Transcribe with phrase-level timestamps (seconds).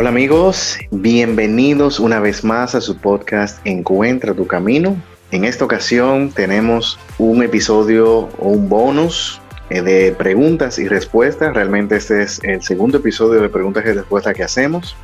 [0.00, 4.96] Hola amigos, bienvenidos una vez más a su podcast Encuentra tu camino.
[5.32, 9.40] En esta ocasión tenemos un episodio o un bonus
[9.70, 11.52] eh, de preguntas y respuestas.
[11.52, 14.94] Realmente este es el segundo episodio de preguntas y respuestas que hacemos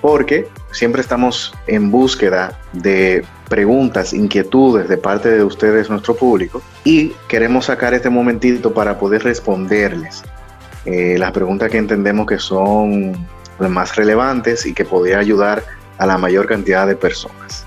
[0.00, 7.12] porque siempre estamos en búsqueda de preguntas, inquietudes de parte de ustedes, nuestro público, y
[7.28, 10.24] queremos sacar este momentito para poder responderles
[10.84, 13.14] eh, las preguntas que entendemos que son
[13.58, 15.62] más relevantes y que podría ayudar
[15.98, 17.66] a la mayor cantidad de personas.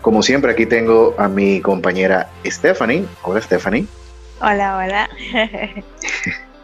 [0.00, 3.06] Como siempre, aquí tengo a mi compañera Stephanie.
[3.22, 3.86] Hola Stephanie.
[4.40, 5.08] Hola, hola.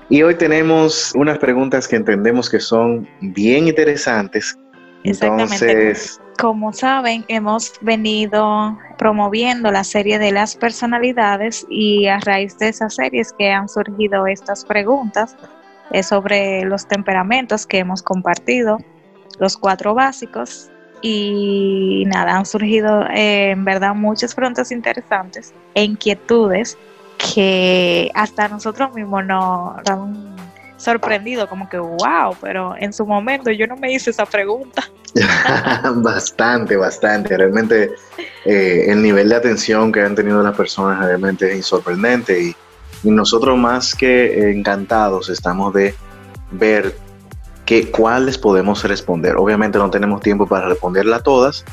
[0.08, 4.56] y hoy tenemos unas preguntas que entendemos que son bien interesantes
[5.04, 5.94] Exactamente.
[6.38, 12.94] Como saben, hemos venido promoviendo la serie de las personalidades y a raíz de esas
[12.94, 15.36] series que han surgido estas preguntas
[15.90, 18.78] eh, sobre los temperamentos que hemos compartido,
[19.38, 20.70] los cuatro básicos
[21.02, 26.76] y nada, han surgido eh, en verdad muchas preguntas interesantes e inquietudes
[27.16, 30.36] que hasta nosotros mismos nos dan
[30.76, 34.82] sorprendido, como que wow, pero en su momento yo no me hice esa pregunta.
[35.96, 37.36] bastante, bastante.
[37.36, 37.90] Realmente
[38.44, 42.56] eh, el nivel de atención que han tenido las personas realmente es sorprendente y,
[43.02, 45.94] nosotros más que encantados estamos de
[46.50, 46.96] ver
[47.64, 49.36] que, cuáles podemos responder.
[49.36, 51.64] Obviamente no tenemos tiempo para responderla todas,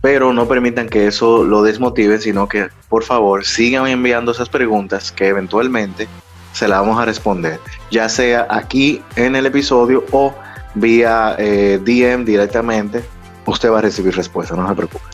[0.00, 5.12] pero no permitan que eso lo desmotive, sino que por favor sigan enviando esas preguntas
[5.12, 6.08] que eventualmente
[6.52, 7.60] se la vamos a responder,
[7.90, 10.34] ya sea aquí en el episodio o
[10.74, 13.04] vía eh, DM directamente,
[13.44, 15.04] usted va a recibir respuesta, no se preocupe.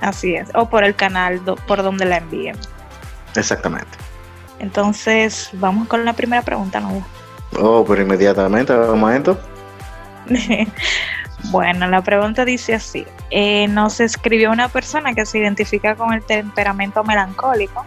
[0.00, 2.56] Así es, o por el canal por donde la envíen.
[3.36, 4.09] Exactamente.
[4.60, 7.04] Entonces, vamos con la primera pregunta, ¿no?
[7.58, 9.40] Oh, pero inmediatamente, un momento.
[11.50, 16.22] bueno, la pregunta dice así: eh, Nos escribió una persona que se identifica con el
[16.22, 17.84] temperamento melancólico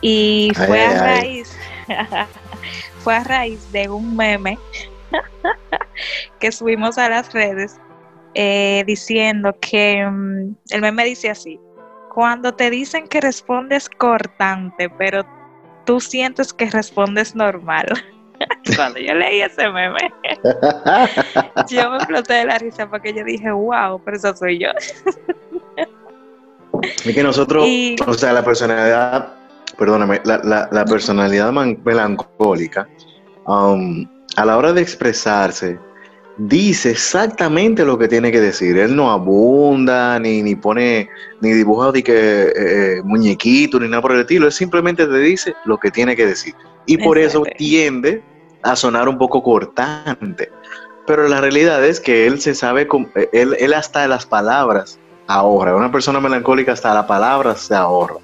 [0.00, 1.56] y fue a raíz.
[3.04, 4.58] fue a raíz de un meme
[6.40, 7.78] que subimos a las redes
[8.34, 11.60] eh, diciendo que mm, el meme dice así,
[12.14, 15.24] cuando te dicen que respondes cortante, pero
[15.90, 17.86] tú sientes que respondes normal.
[18.76, 19.98] cuando yo leí ese meme,
[21.68, 24.68] yo me exploté de la risa porque yo dije, wow, pero eso soy yo.
[27.04, 27.66] y que nosotros,
[28.06, 29.34] o sea, la personalidad
[29.76, 32.88] perdóname, la, la, personalidad melancólica,
[33.46, 34.06] um,
[34.36, 35.76] a la hora de expresarse,
[36.48, 38.78] dice exactamente lo que tiene que decir.
[38.78, 41.08] Él no abunda, ni, ni pone,
[41.40, 44.46] ni dibuja de que, eh, eh, muñequito, ni nada por el estilo.
[44.46, 46.54] Él simplemente te dice lo que tiene que decir.
[46.86, 48.22] Y por eso tiende
[48.62, 50.50] a sonar un poco cortante.
[51.06, 52.88] Pero la realidad es que él se sabe,
[53.32, 55.76] él, él hasta las palabras ahorra.
[55.76, 58.16] Una persona melancólica hasta las palabras se ahorra.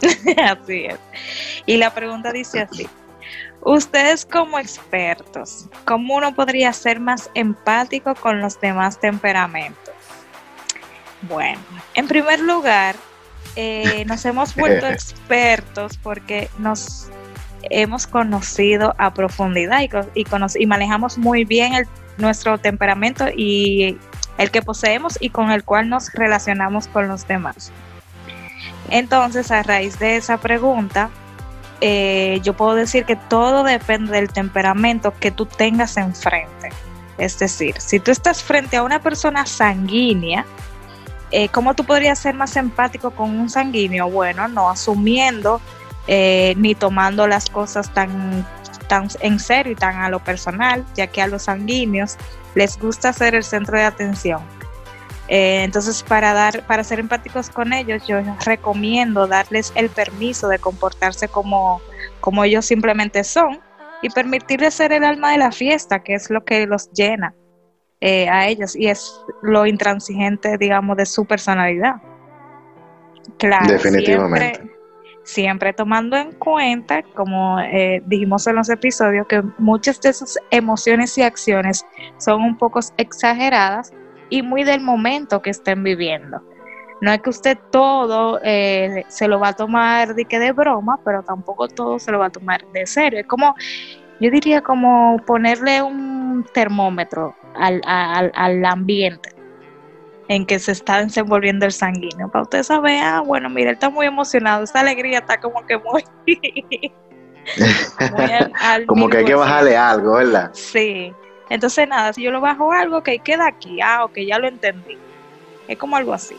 [0.42, 0.98] así es.
[1.66, 2.88] Y la pregunta dice así.
[3.66, 9.92] Ustedes como expertos, ¿cómo uno podría ser más empático con los demás temperamentos?
[11.22, 11.58] Bueno,
[11.94, 12.94] en primer lugar,
[13.56, 17.08] eh, nos hemos vuelto expertos porque nos
[17.62, 19.80] hemos conocido a profundidad
[20.14, 21.88] y, y, manejamos muy bien
[22.18, 23.98] nuestro temperamento y
[24.38, 27.72] el que poseemos y con el cual nos relacionamos con los demás.
[28.90, 31.10] Entonces, a raíz de esa pregunta,
[31.80, 36.70] eh, yo puedo decir que todo depende del temperamento que tú tengas enfrente.
[37.18, 40.44] Es decir, si tú estás frente a una persona sanguínea,
[41.30, 44.08] eh, ¿cómo tú podrías ser más empático con un sanguíneo?
[44.08, 45.60] Bueno, no asumiendo
[46.06, 48.46] eh, ni tomando las cosas tan,
[48.88, 52.16] tan en serio y tan a lo personal, ya que a los sanguíneos
[52.54, 54.40] les gusta ser el centro de atención.
[55.28, 60.58] Eh, entonces, para, dar, para ser empáticos con ellos, yo recomiendo darles el permiso de
[60.58, 61.80] comportarse como,
[62.20, 63.58] como ellos simplemente son
[64.02, 67.34] y permitirles ser el alma de la fiesta, que es lo que los llena
[68.00, 71.96] eh, a ellos y es lo intransigente, digamos, de su personalidad.
[73.38, 74.60] Claro, Definitivamente.
[75.24, 81.18] Siempre, tomando en cuenta, como eh, dijimos en los episodios, que muchas de sus emociones
[81.18, 81.84] y acciones
[82.16, 83.92] son un poco exageradas
[84.30, 86.42] y muy del momento que estén viviendo.
[87.00, 90.98] No es que usted todo eh, se lo va a tomar de que de broma,
[91.04, 93.20] pero tampoco todo se lo va a tomar de serio.
[93.20, 93.54] Es como,
[94.20, 99.30] yo diría como ponerle un termómetro al, al, ambiente
[100.28, 102.30] en que se está desenvolviendo el sanguíneo.
[102.30, 105.78] Para usted saber, ah, bueno, mira, él está muy emocionado, esa alegría está como que
[105.78, 106.02] muy...
[108.86, 110.50] como que hay que bajarle algo, ¿verdad?
[110.52, 111.12] Sí,
[111.48, 114.98] Entonces, nada, si yo lo bajo algo, que queda aquí, ah, ok, ya lo entendí.
[115.68, 116.36] Es como algo así.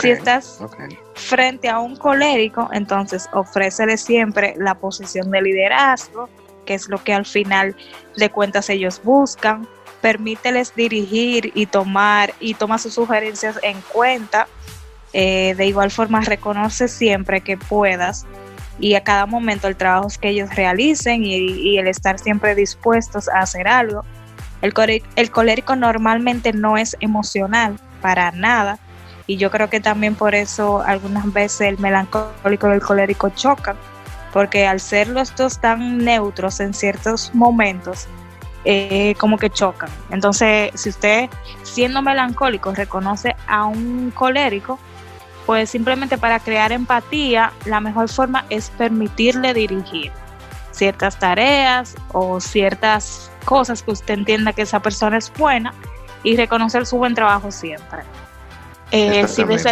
[0.00, 0.60] si estás
[1.14, 6.28] frente a un colérico, entonces ofrécele siempre la posición de liderazgo,
[6.66, 7.76] que es lo que al final
[8.16, 9.66] de cuentas ellos buscan.
[10.00, 14.46] Permíteles dirigir y tomar y toma sus sugerencias en cuenta.
[15.12, 18.26] Eh, de igual forma, reconoce siempre que puedas
[18.78, 23.40] y a cada momento el trabajo que ellos realicen y el estar siempre dispuestos a
[23.40, 24.04] hacer algo
[24.62, 28.78] el, el colérico normalmente no es emocional para nada
[29.28, 33.76] y yo creo que también por eso algunas veces el melancólico y el colérico chocan,
[34.32, 38.08] porque al ser los dos tan neutros en ciertos momentos,
[38.64, 39.90] eh, como que chocan.
[40.10, 41.28] Entonces, si usted
[41.62, 44.78] siendo melancólico reconoce a un colérico,
[45.44, 50.10] pues simplemente para crear empatía, la mejor forma es permitirle dirigir
[50.70, 55.72] ciertas tareas o ciertas cosas que usted entienda que esa persona es buena
[56.22, 58.00] y reconocer su buen trabajo siempre.
[58.90, 59.64] Eh, si, ves,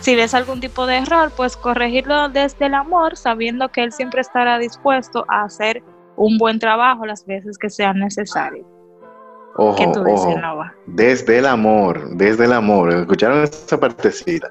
[0.00, 4.20] si ves algún tipo de error, pues corregirlo desde el amor, sabiendo que él siempre
[4.20, 5.82] estará dispuesto a hacer
[6.16, 8.64] un buen trabajo las veces que sean necesarias.
[9.56, 10.64] Ojo, ojo.
[10.86, 12.92] Desde el amor, desde el amor.
[12.92, 14.48] ¿Escucharon esa partecita?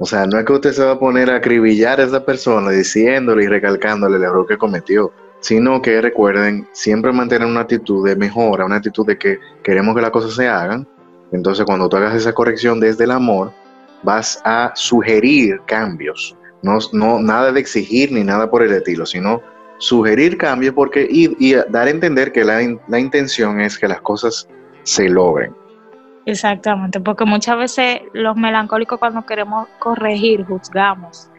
[0.00, 2.70] O sea, no es que usted se va a poner a acribillar a esa persona
[2.70, 8.16] diciéndole y recalcándole el error que cometió sino que recuerden siempre mantener una actitud de
[8.16, 10.86] mejora, una actitud de que queremos que las cosas se hagan.
[11.32, 13.52] Entonces, cuando tú hagas esa corrección desde el amor,
[14.02, 16.36] vas a sugerir cambios.
[16.62, 19.40] No, no nada de exigir ni nada por el estilo, sino
[19.78, 24.48] sugerir cambios porque, y, dar a entender que la, la intención es que las cosas
[24.82, 25.54] se logren.
[26.26, 31.30] Exactamente, porque muchas veces los melancólicos cuando queremos corregir, juzgamos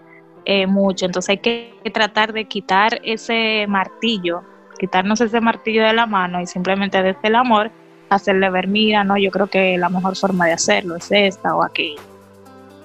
[0.51, 1.06] eh, mucho.
[1.06, 4.42] Entonces hay que tratar de quitar ese martillo,
[4.80, 7.69] quitarnos ese martillo de la mano y simplemente desde el amor
[8.10, 11.62] hacerle ver, mira, no, yo creo que la mejor forma de hacerlo es esta o
[11.62, 12.01] aquella.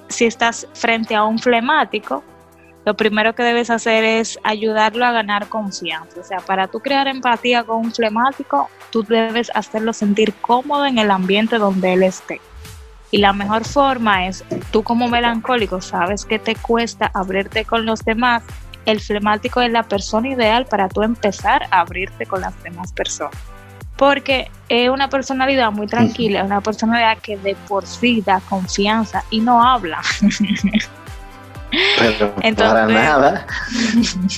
[0.09, 2.23] Si estás frente a un flemático,
[2.85, 6.19] lo primero que debes hacer es ayudarlo a ganar confianza.
[6.19, 10.99] O sea, para tú crear empatía con un flemático, tú debes hacerlo sentir cómodo en
[10.99, 12.39] el ambiente donde él esté.
[13.15, 18.03] Y la mejor forma es, tú como melancólico sabes que te cuesta abrirte con los
[18.03, 18.43] demás.
[18.85, 23.37] El flemático es la persona ideal para tú empezar a abrirte con las demás personas.
[23.95, 29.23] Porque es una personalidad muy tranquila, es una personalidad que de por sí da confianza
[29.29, 30.01] y no habla.
[31.97, 33.47] Pero para nada.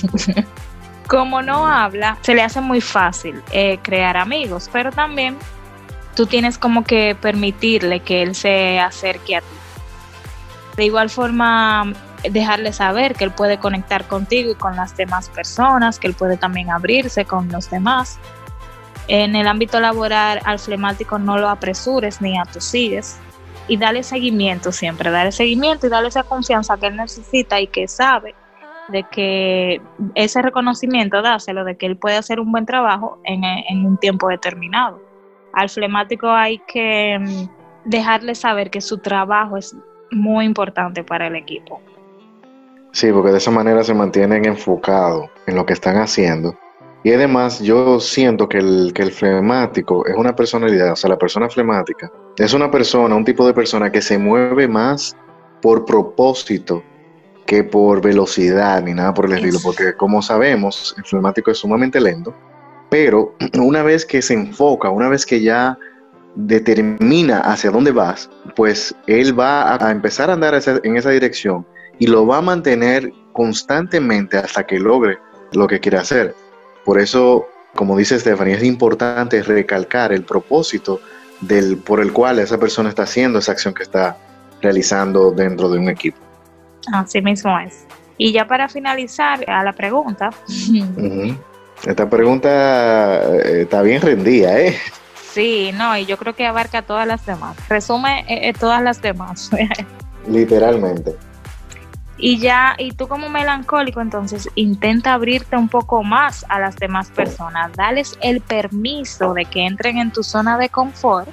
[1.08, 5.36] como no habla, se le hace muy fácil eh, crear amigos, pero también
[6.18, 9.46] tú tienes como que permitirle que él se acerque a ti.
[10.76, 11.92] De igual forma,
[12.28, 16.36] dejarle saber que él puede conectar contigo y con las demás personas, que él puede
[16.36, 18.18] también abrirse con los demás.
[19.06, 23.20] En el ámbito laboral, al flemático no lo apresures ni atosigues
[23.68, 27.86] y dale seguimiento siempre, dale seguimiento y dale esa confianza que él necesita y que
[27.86, 28.34] sabe
[28.88, 29.80] de que
[30.16, 34.26] ese reconocimiento dáselo de que él puede hacer un buen trabajo en, en un tiempo
[34.28, 35.07] determinado
[35.58, 39.76] al flemático hay que mm, dejarle saber que su trabajo es
[40.10, 41.80] muy importante para el equipo.
[42.92, 46.56] Sí, porque de esa manera se mantienen enfocados en lo que están haciendo.
[47.02, 51.18] Y además yo siento que el, que el flemático es una personalidad, o sea, la
[51.18, 55.16] persona flemática es una persona, un tipo de persona que se mueve más
[55.60, 56.82] por propósito
[57.46, 62.00] que por velocidad ni nada por el estilo, porque como sabemos, el flemático es sumamente
[62.00, 62.34] lento
[62.88, 65.78] pero una vez que se enfoca, una vez que ya
[66.34, 71.66] determina hacia dónde vas, pues él va a empezar a andar en esa dirección
[71.98, 75.18] y lo va a mantener constantemente hasta que logre
[75.52, 76.34] lo que quiere hacer.
[76.84, 81.00] Por eso, como dice Stephanie, es importante recalcar el propósito
[81.40, 84.16] del, por el cual esa persona está haciendo esa acción que está
[84.60, 86.18] realizando dentro de un equipo.
[86.92, 87.86] Así mismo es.
[88.16, 90.30] Y ya para finalizar a la pregunta,
[91.86, 94.76] esta pregunta eh, está bien rendida, ¿eh?
[95.32, 97.56] Sí, no, y yo creo que abarca todas las demás.
[97.68, 99.50] Resume eh, eh, todas las demás.
[100.28, 101.16] Literalmente.
[102.16, 107.10] Y ya, y tú como melancólico, entonces intenta abrirte un poco más a las demás
[107.10, 107.72] personas.
[107.76, 111.28] Dales el permiso de que entren en tu zona de confort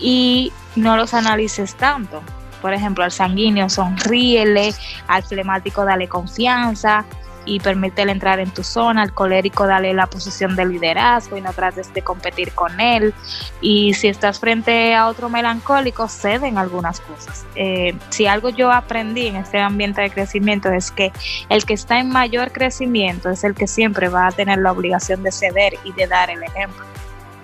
[0.00, 2.20] y no los analices tanto.
[2.60, 4.74] Por ejemplo, al sanguíneo sonríele,
[5.06, 7.04] al flemático dale confianza,
[7.44, 11.52] y permítele entrar en tu zona, al colérico dale la posición de liderazgo y no
[11.52, 13.14] trates de competir con él.
[13.60, 17.44] Y si estás frente a otro melancólico, ceden algunas cosas.
[17.54, 21.12] Eh, si algo yo aprendí en este ambiente de crecimiento es que
[21.48, 25.22] el que está en mayor crecimiento es el que siempre va a tener la obligación
[25.22, 26.84] de ceder y de dar el ejemplo.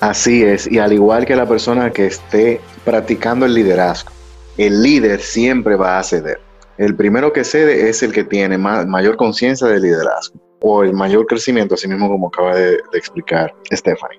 [0.00, 4.10] Así es, y al igual que la persona que esté practicando el liderazgo,
[4.56, 6.40] el líder siempre va a ceder.
[6.80, 11.26] El primero que cede es el que tiene mayor conciencia del liderazgo o el mayor
[11.26, 14.18] crecimiento, así mismo como acaba de, de explicar Stephanie.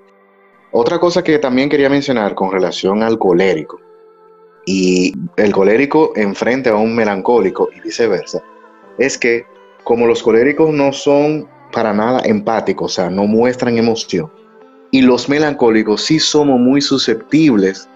[0.71, 3.81] Otra cosa que también quería mencionar con relación al colérico,
[4.67, 8.43] y el colérico enfrente a un melancólico y viceversa,
[8.99, 9.43] es que
[9.83, 14.31] como los coléricos no son para nada empáticos, o sea, no muestran emoción,
[14.91, 17.89] y los melancólicos sí somos muy susceptibles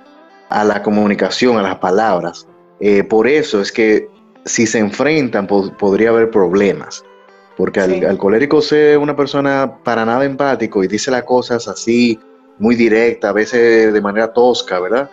[0.50, 2.48] a la comunicación, a las palabras.
[2.80, 4.15] Eh, por eso es que
[4.46, 7.04] si se enfrentan podría haber problemas.
[7.58, 12.20] Porque al, colérico ser una persona para nada empático y dice las cosas así,
[12.60, 15.10] muy directa, a veces de manera tosca, ¿verdad?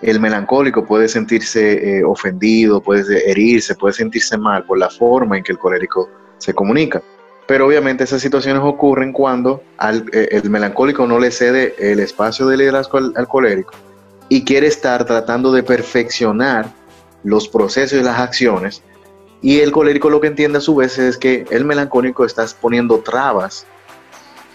[0.00, 5.42] El melancólico puede sentirse eh, ofendido, puede herirse, puede sentirse mal por la forma en
[5.42, 7.02] que el colérico se comunica.
[7.46, 12.46] Pero obviamente esas situaciones ocurren cuando al, eh, el melancólico no le cede el espacio
[12.46, 13.74] de liderazgo al, colérico
[14.28, 16.66] y quiere estar tratando de perfeccionar
[17.24, 18.82] los procesos y las acciones.
[19.42, 23.00] Y el colérico lo que entiende a su vez es que el melancólico está poniendo
[23.00, 23.66] trabas,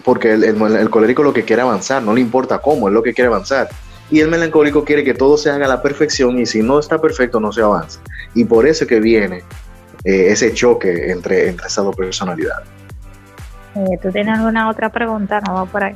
[0.04, 3.12] porque el, el, colérico lo que quiere avanzar, no le importa cómo, es lo que
[3.12, 3.68] quiere avanzar.
[4.10, 7.00] Y el melancólico quiere que todo se haga a la perfección y si no está
[7.00, 8.00] perfecto no se avanza.
[8.34, 9.44] Y por eso que viene
[10.04, 12.66] eh, ese choque entre, entre esas dos personalidades.
[13.76, 15.40] Eh, ¿Tú tienes alguna otra pregunta?
[15.40, 15.94] No, por ahí.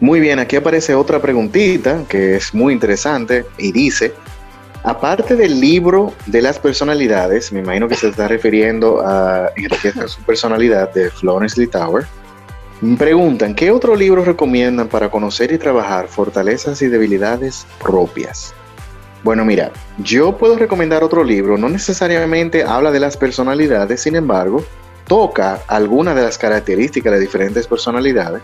[0.00, 4.12] Muy bien, aquí aparece otra preguntita que es muy interesante y dice,
[4.84, 9.50] aparte del libro de las personalidades, me imagino que se está refiriendo a
[10.06, 12.06] su personalidad de Florence Lee Tower,
[12.82, 18.52] me preguntan, ¿qué otro libro recomiendan para conocer y trabajar fortalezas y debilidades propias?
[19.22, 24.62] Bueno, mira, yo puedo recomendar otro libro, no necesariamente habla de las personalidades, sin embargo,
[25.06, 28.42] toca algunas de las características de diferentes personalidades.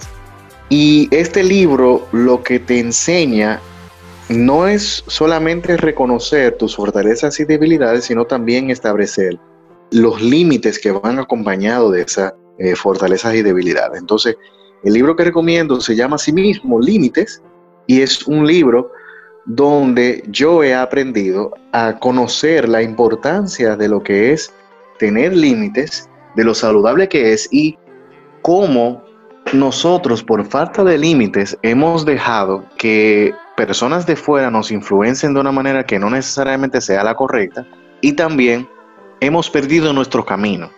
[0.71, 3.61] Y este libro lo que te enseña
[4.31, 9.39] no es solamente reconocer tus fortalezas y debilidades, sino también establecer
[9.91, 13.99] los límites que van acompañados de esas eh, fortalezas y debilidades.
[14.01, 14.37] Entonces,
[14.85, 17.43] el libro que recomiendo se llama a sí mismo Límites
[17.89, 18.93] y es un libro
[19.47, 24.53] donde yo he aprendido a conocer la importancia de lo que es
[24.99, 27.77] tener límites de lo saludable que es y
[28.43, 29.03] cómo
[29.53, 33.35] nosotros por falta de límites hemos dejado que
[33.67, 37.67] personas de fuera nos influencien de una manera que no necesariamente sea la correcta
[38.01, 38.67] y también
[39.21, 40.71] hemos perdido nuestro camino.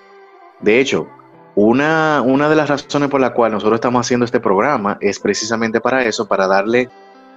[0.59, 1.07] De hecho,
[1.55, 5.81] una, una de las razones por la cual nosotros estamos haciendo este programa es precisamente
[5.81, 6.89] para eso, para darle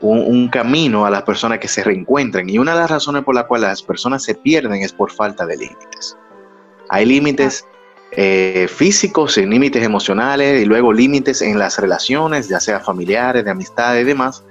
[0.02, 2.50] un, camino a las personas que se reencuentren.
[2.50, 5.46] Y una de las razones por la cual las personas se pierden es por falta
[5.46, 6.18] de límites.
[6.90, 7.68] Hay límites
[8.14, 13.52] eh, físicos, sin límites emocionales y luego límites en las relaciones, ya sea familiares, de
[13.52, 14.44] amistades y demás,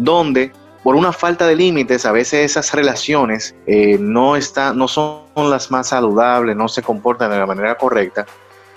[0.00, 0.52] donde
[0.82, 5.70] por una falta de límites a veces esas relaciones eh, no, está, no son las
[5.70, 8.24] más saludables, no se comportan de la manera correcta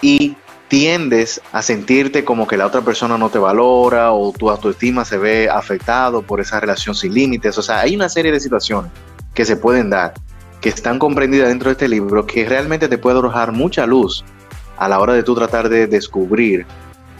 [0.01, 0.35] y
[0.67, 5.17] tiendes a sentirte como que la otra persona no te valora o tu autoestima se
[5.17, 7.57] ve afectado por esa relación sin límites.
[7.57, 8.91] O sea, hay una serie de situaciones
[9.33, 10.13] que se pueden dar
[10.59, 14.25] que están comprendidas dentro de este libro que realmente te puede arrojar mucha luz
[14.77, 16.65] a la hora de tú tratar de descubrir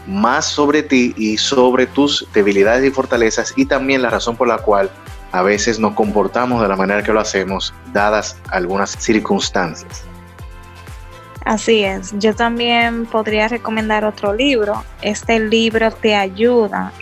[0.06, 4.58] más sobre ti y sobre tus debilidades y fortalezas y también la razón por la
[4.58, 4.90] cual
[5.32, 10.04] a veces nos comportamos de la manera que lo hacemos dadas algunas circunstancias.
[11.44, 14.82] Así es, yo también podría recomendar otro libro.
[15.02, 16.92] Este libro te ayuda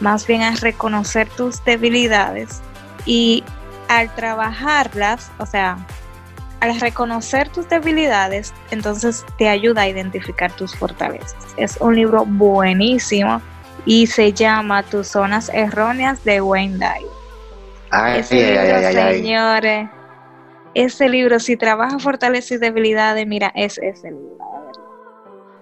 [0.00, 2.60] más bien a reconocer tus debilidades
[3.06, 3.44] y
[3.88, 5.78] al trabajarlas, o sea,
[6.60, 11.54] al reconocer tus debilidades, entonces te ayuda a identificar tus fortalezas.
[11.56, 13.40] Es un libro buenísimo
[13.84, 17.10] y se llama Tus zonas erróneas de Wayne Dyer.
[17.90, 19.88] Ay, ese libro, señores,
[20.74, 24.38] ese libro, si trabaja fortalezas y debilidades, mira, es ese libro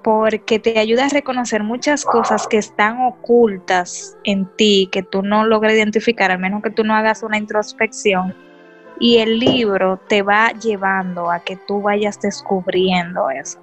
[0.06, 5.44] porque te ayuda a reconocer muchas cosas que están ocultas en ti, que tú no
[5.44, 8.32] logras identificar, al menos que tú no hagas una introspección.
[8.98, 13.58] Y el libro te va llevando a que tú vayas descubriendo eso.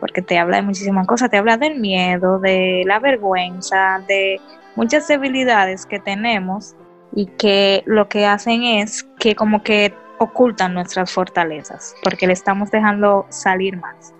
[0.00, 4.40] Porque te habla de muchísimas cosas, te habla del miedo, de la vergüenza, de
[4.74, 6.74] muchas debilidades que tenemos
[7.14, 12.70] y que lo que hacen es que como que ocultan nuestras fortalezas, porque le estamos
[12.70, 14.14] dejando salir más.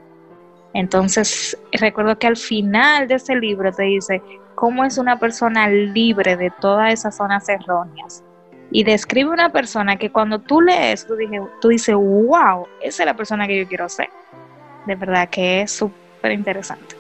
[0.75, 4.23] Entonces, recuerdo que al final de ese libro te dice
[4.55, 8.23] cómo es una persona libre de todas esas zonas erróneas.
[8.71, 13.07] Y describe una persona que cuando tú lees, tú, dije, tú dices, wow, esa es
[13.07, 14.09] la persona que yo quiero ser.
[14.87, 16.97] De verdad que es súper interesante.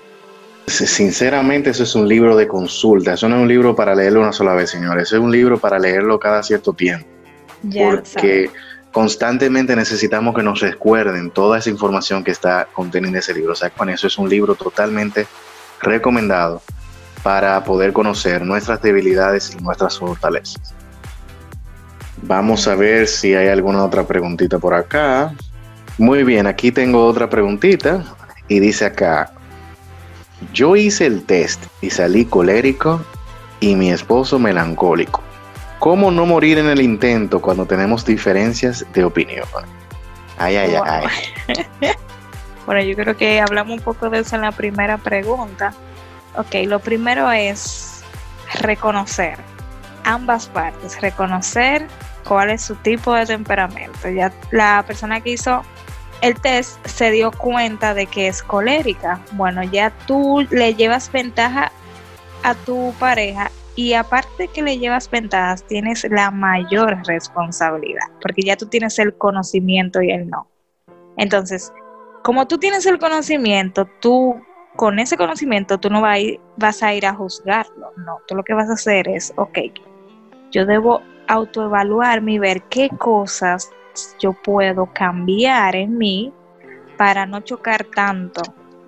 [0.66, 3.14] Sinceramente, eso es un libro de consulta.
[3.14, 5.04] Eso no es un libro para leerlo una sola vez, señores.
[5.04, 7.06] Eso es un libro para leerlo cada cierto tiempo.
[7.62, 8.50] porque
[8.92, 13.52] constantemente necesitamos que nos recuerden toda esa información que está contenida en ese libro.
[13.52, 15.26] O sea, con eso es un libro totalmente
[15.80, 16.62] recomendado
[17.22, 20.74] para poder conocer nuestras debilidades y nuestras fortalezas.
[22.22, 25.32] Vamos a ver si hay alguna otra preguntita por acá.
[25.98, 28.04] Muy bien, aquí tengo otra preguntita
[28.48, 29.32] y dice acá,
[30.52, 33.02] yo hice el test y salí colérico
[33.60, 35.22] y mi esposo melancólico.
[35.78, 39.46] ¿Cómo no morir en el intento cuando tenemos diferencias de opinión?
[40.38, 41.06] Ay, ay, ay.
[42.66, 45.72] bueno, yo creo que hablamos un poco de eso en la primera pregunta.
[46.36, 48.02] Ok, lo primero es
[48.60, 49.38] reconocer
[50.04, 51.86] ambas partes, reconocer
[52.26, 54.08] cuál es su tipo de temperamento.
[54.08, 55.62] Ya la persona que hizo
[56.22, 59.20] el test se dio cuenta de que es colérica.
[59.32, 61.70] Bueno, ya tú le llevas ventaja
[62.42, 68.56] a tu pareja y aparte que le llevas ventajas, tienes la mayor responsabilidad, porque ya
[68.56, 70.48] tú tienes el conocimiento y él no.
[71.18, 71.72] Entonces,
[72.22, 74.40] como tú tienes el conocimiento, tú
[74.76, 78.70] con ese conocimiento tú no vas a ir a juzgarlo, no, tú lo que vas
[78.70, 79.58] a hacer es, ok,
[80.50, 83.70] yo debo autoevaluarme y ver qué cosas
[84.20, 86.32] yo puedo cambiar en mí
[86.96, 88.42] para no chocar tanto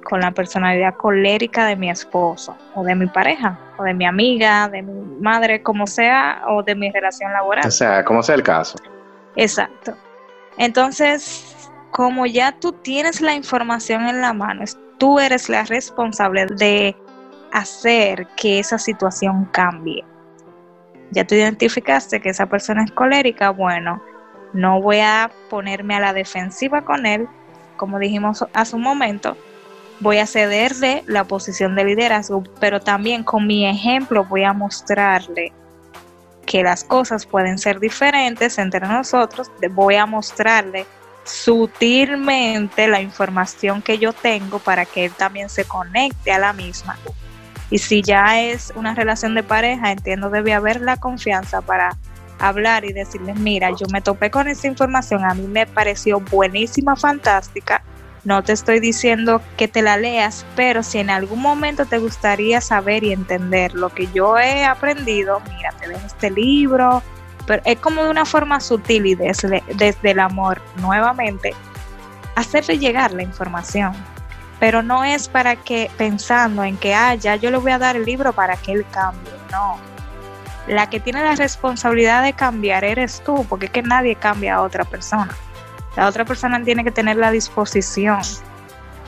[0.05, 4.69] con la personalidad colérica de mi esposo o de mi pareja o de mi amiga,
[4.69, 7.67] de mi madre, como sea, o de mi relación laboral.
[7.67, 8.79] O sea, como sea el caso.
[9.37, 9.95] Exacto.
[10.57, 14.65] Entonces, como ya tú tienes la información en la mano,
[14.99, 16.97] tú eres la responsable de
[17.53, 20.05] hacer que esa situación cambie.
[21.11, 24.03] Ya tú identificaste que esa persona es colérica, bueno,
[24.53, 27.29] no voy a ponerme a la defensiva con él,
[27.77, 29.37] como dijimos hace un momento,
[30.01, 35.53] voy a cederle la posición de liderazgo, pero también con mi ejemplo voy a mostrarle
[36.47, 40.87] que las cosas pueden ser diferentes entre nosotros, voy a mostrarle
[41.25, 46.99] sutilmente la información que yo tengo para que él también se conecte a la misma.
[47.71, 51.97] Y si ya es una relación de pareja, entiendo debe haber la confianza para
[52.39, 56.97] hablar y decirles, mira, yo me topé con esta información, a mí me pareció buenísima,
[56.97, 57.83] fantástica,
[58.25, 62.61] no te estoy diciendo que te la leas, pero si en algún momento te gustaría
[62.61, 67.03] saber y entender lo que yo he aprendido, mira, te dejo este libro,
[67.47, 71.55] pero es como de una forma sutil y desde, desde el amor, nuevamente,
[72.35, 73.93] hacerle llegar la información.
[74.61, 77.97] Pero no es para que pensando en que, ah, ya yo le voy a dar
[77.97, 79.79] el libro para que él cambie, no.
[80.67, 84.63] La que tiene la responsabilidad de cambiar eres tú, porque es que nadie cambia a
[84.63, 85.35] otra persona.
[85.97, 88.21] La otra persona tiene que tener la disposición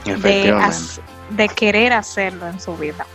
[0.03, 3.05] de, querer hacerlo en su vida.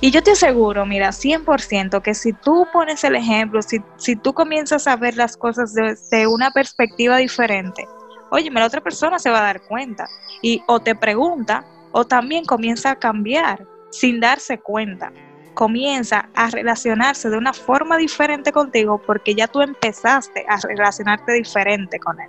[0.00, 4.32] Y yo te aseguro, mira, 100% que si tú pones el ejemplo, si, si tú
[4.32, 7.86] comienzas a ver las cosas desde una perspectiva diferente,
[8.30, 10.08] oye, la otra persona se va a dar cuenta
[10.42, 15.12] y o te pregunta o también comienza a cambiar sin darse cuenta.
[15.54, 21.98] Comienza a relacionarse de una forma diferente contigo porque ya tú empezaste a relacionarte diferente
[21.98, 22.28] con él.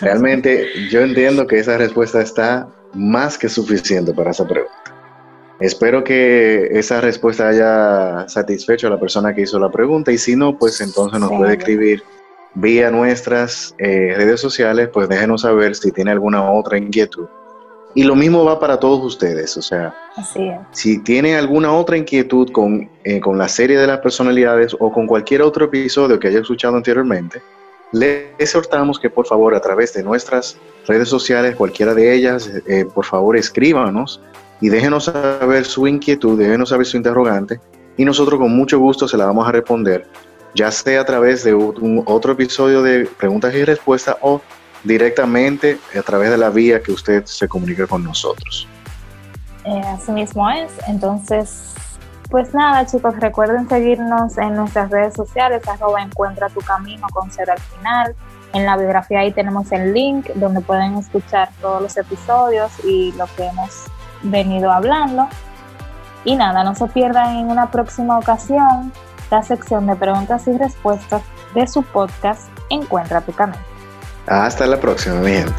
[0.00, 4.74] Realmente yo entiendo que esa respuesta está más que suficiente para esa pregunta.
[5.60, 10.36] Espero que esa respuesta haya satisfecho a la persona que hizo la pregunta y si
[10.36, 12.02] no, pues entonces nos puede escribir
[12.54, 17.26] vía nuestras eh, redes sociales, pues déjenos saber si tiene alguna otra inquietud.
[17.94, 19.94] Y lo mismo va para todos ustedes, o sea,
[20.72, 25.06] si tiene alguna otra inquietud con, eh, con la serie de las personalidades o con
[25.06, 27.40] cualquier otro episodio que haya escuchado anteriormente,
[27.92, 32.84] les exhortamos que por favor a través de nuestras redes sociales, cualquiera de ellas, eh,
[32.92, 34.20] por favor escríbanos
[34.60, 37.58] y déjenos saber su inquietud, déjenos saber su interrogante
[37.96, 40.06] y nosotros con mucho gusto se la vamos a responder,
[40.54, 44.40] ya sea a través de un, otro episodio de preguntas y respuestas o
[44.84, 48.66] directamente a través de la vía que usted se comunique con nosotros.
[49.64, 51.74] Eh, así mismo es, entonces
[52.30, 57.54] pues nada, chicos, recuerden seguirnos en nuestras redes sociales, arroba encuentra tu camino con cero
[57.56, 58.14] al final.
[58.52, 63.26] En la biografía ahí tenemos el link donde pueden escuchar todos los episodios y lo
[63.34, 63.84] que hemos
[64.22, 65.26] venido hablando.
[66.24, 68.92] Y nada, no se pierdan en una próxima ocasión
[69.30, 71.22] la sección de preguntas y respuestas
[71.54, 73.58] de su podcast Encuentra tu camino.
[74.26, 75.54] Hasta la próxima, mi gente.